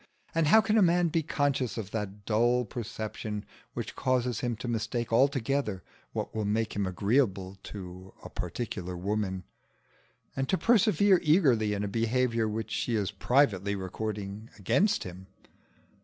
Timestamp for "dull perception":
2.25-3.45